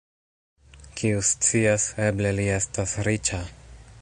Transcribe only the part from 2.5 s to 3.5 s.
estas riĉa!